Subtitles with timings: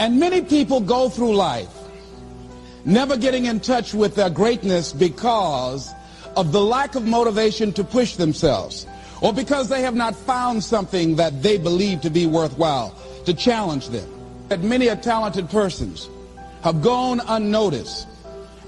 [0.00, 1.68] And many people go through life
[2.86, 5.92] never getting in touch with their greatness because
[6.38, 8.86] of the lack of motivation to push themselves
[9.20, 12.94] or because they have not found something that they believe to be worthwhile
[13.26, 14.08] to challenge them.
[14.48, 16.08] That many a talented persons
[16.62, 18.08] have gone unnoticed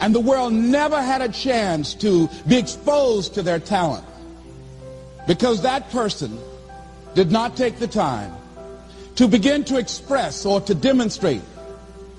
[0.02, 4.04] and the world never had a chance to be exposed to their talent
[5.26, 6.38] because that person
[7.14, 8.34] did not take the time
[9.16, 11.42] to begin to express or to demonstrate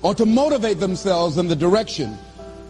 [0.02, 2.16] or to motivate themselves in the direction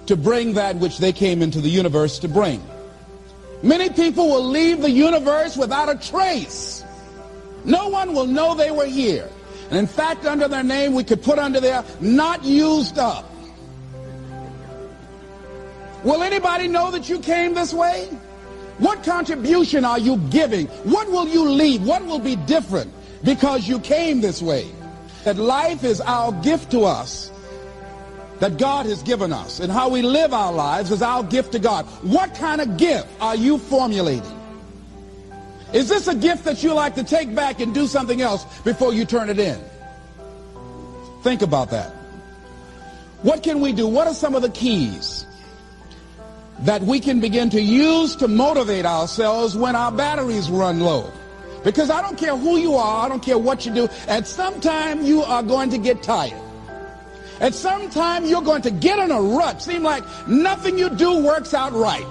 [0.06, 2.62] to bring that which they came into the universe to bring.
[3.62, 6.84] Many people will leave the universe without a trace.
[7.64, 9.28] No one will know they were here.
[9.70, 13.30] And in fact, under their name, we could put under there, not used up.
[16.04, 18.06] Will anybody know that you came this way?
[18.78, 20.66] What contribution are you giving?
[20.84, 21.82] What will you leave?
[21.82, 22.92] What will be different
[23.24, 24.70] because you came this way?
[25.24, 27.32] That life is our gift to us
[28.40, 31.58] that God has given us and how we live our lives is our gift to
[31.58, 31.86] God.
[32.02, 34.40] What kind of gift are you formulating?
[35.72, 38.92] Is this a gift that you like to take back and do something else before
[38.92, 39.58] you turn it in?
[41.22, 41.90] Think about that.
[43.22, 43.86] What can we do?
[43.86, 45.24] What are some of the keys
[46.60, 51.10] that we can begin to use to motivate ourselves when our batteries run low?
[51.64, 54.60] Because I don't care who you are, I don't care what you do, at some
[54.60, 56.40] time you are going to get tired.
[57.40, 59.60] At some time you're going to get in a rut.
[59.62, 62.06] Seem like nothing you do works out right.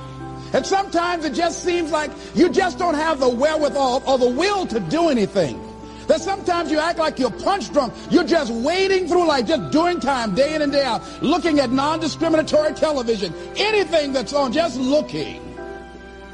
[0.53, 4.67] And sometimes it just seems like you just don't have the wherewithal or the will
[4.67, 5.59] to do anything.
[6.07, 7.93] That sometimes you act like you're punch drunk.
[8.11, 11.71] You're just wading through life, just doing time day in and day out, looking at
[11.71, 15.41] non-discriminatory television, anything that's on, just looking.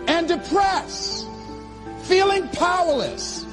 [0.07, 1.28] And depressed,
[2.39, 3.45] feeling powerless,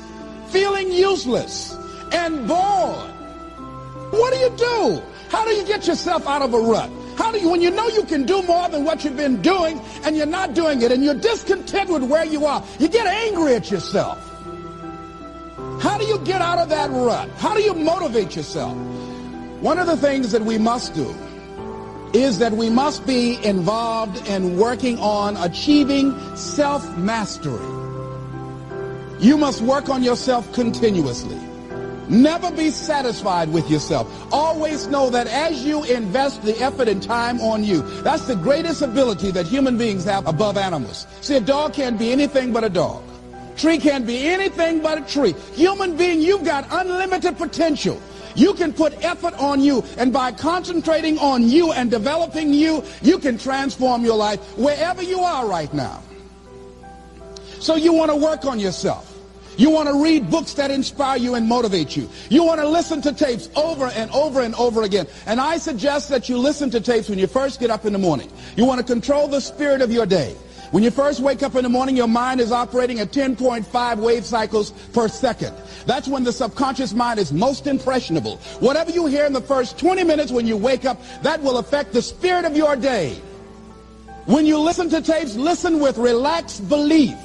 [0.48, 1.74] feeling useless,
[2.12, 3.10] and bored.
[4.12, 5.02] What do you do?
[5.28, 6.90] How do you get yourself out of a rut?
[7.18, 9.80] How do you, when you know you can do more than what you've been doing
[10.04, 13.54] and you're not doing it and you're discontent with where you are, you get angry
[13.54, 14.22] at yourself.
[15.80, 17.28] How do you get out of that rut?
[17.38, 18.76] How do you motivate yourself?
[19.60, 21.12] One of the things that we must do
[22.12, 27.85] is that we must be involved in working on achieving self-mastery.
[29.18, 31.38] You must work on yourself continuously.
[32.08, 34.06] Never be satisfied with yourself.
[34.32, 38.82] Always know that as you invest the effort and time on you, that's the greatest
[38.82, 41.06] ability that human beings have above animals.
[41.22, 43.02] See, a dog can't be anything but a dog.
[43.56, 45.34] Tree can't be anything but a tree.
[45.54, 48.00] Human being, you've got unlimited potential.
[48.34, 53.18] You can put effort on you, and by concentrating on you and developing you, you
[53.18, 56.02] can transform your life wherever you are right now.
[57.60, 59.12] So you want to work on yourself.
[59.56, 62.10] You want to read books that inspire you and motivate you.
[62.28, 65.06] You want to listen to tapes over and over and over again.
[65.24, 67.98] And I suggest that you listen to tapes when you first get up in the
[67.98, 68.30] morning.
[68.56, 70.36] You want to control the spirit of your day.
[70.72, 74.26] When you first wake up in the morning, your mind is operating at 10.5 wave
[74.26, 75.56] cycles per second.
[75.86, 78.38] That's when the subconscious mind is most impressionable.
[78.58, 81.92] Whatever you hear in the first 20 minutes when you wake up, that will affect
[81.92, 83.14] the spirit of your day.
[84.26, 87.16] When you listen to tapes, listen with relaxed belief,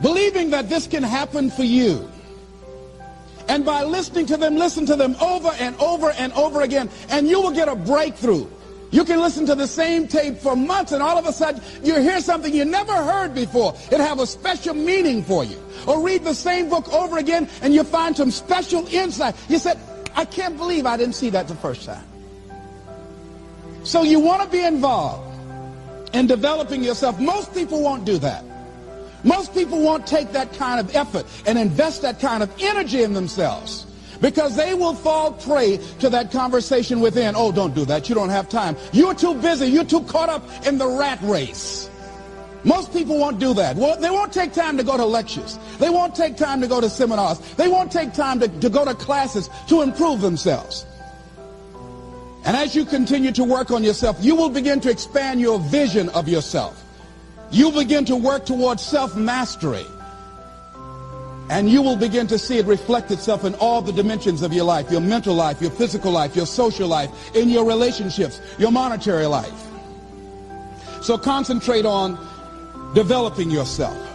[0.00, 2.08] believing that this can happen for you.
[3.48, 7.26] And by listening to them, listen to them over and over and over again, and
[7.28, 8.46] you will get a breakthrough.
[8.90, 12.00] You can listen to the same tape for months and all of a sudden you
[12.00, 13.74] hear something you never heard before.
[13.90, 15.62] It have a special meaning for you.
[15.86, 19.34] Or read the same book over again and you find some special insight.
[19.48, 19.78] You said,
[20.14, 22.04] I can't believe I didn't see that the first time.
[23.84, 25.24] So you want to be involved
[26.14, 27.20] in developing yourself.
[27.20, 28.42] Most people won't do that.
[29.24, 33.14] Most people won't take that kind of effort and invest that kind of energy in
[33.14, 33.86] themselves
[34.20, 37.34] because they will fall prey to that conversation within.
[37.36, 38.08] Oh, don't do that.
[38.08, 38.76] You don't have time.
[38.92, 39.66] You're too busy.
[39.66, 41.90] You're too caught up in the rat race.
[42.64, 43.76] Most people won't do that.
[43.76, 45.58] Well, they won't take time to go to lectures.
[45.78, 47.38] They won't take time to go to seminars.
[47.54, 50.84] They won't take time to, to go to classes to improve themselves.
[52.44, 56.08] And as you continue to work on yourself, you will begin to expand your vision
[56.10, 56.84] of yourself.
[57.50, 59.86] You'll begin to work towards self-mastery.
[61.50, 64.64] And you will begin to see it reflect itself in all the dimensions of your
[64.64, 69.24] life, your mental life, your physical life, your social life, in your relationships, your monetary
[69.26, 69.66] life.
[71.00, 72.18] So concentrate on
[72.94, 74.07] developing yourself.